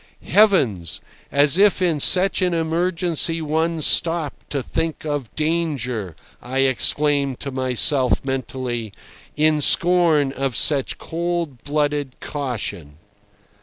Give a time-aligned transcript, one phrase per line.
[0.25, 0.99] "Heavens!
[1.31, 7.51] as if in such an emergency one stopped to think of danger!" I exclaimed to
[7.51, 8.93] myself mentally,
[9.35, 12.97] in scorn of such cold blooded caution.